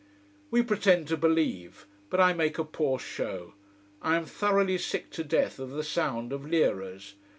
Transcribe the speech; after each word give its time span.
We 0.49 0.63
pretend 0.63 1.07
to 1.09 1.15
believe: 1.15 1.85
but 2.09 2.19
I 2.19 2.33
make 2.33 2.57
a 2.57 2.63
poor 2.63 2.97
show. 2.97 3.53
I 4.01 4.15
am 4.15 4.25
thoroughly 4.25 4.79
sick 4.79 5.11
to 5.11 5.23
death 5.23 5.59
of 5.59 5.69
the 5.69 5.83
sound 5.83 6.33
of 6.33 6.43
liras. 6.43 7.13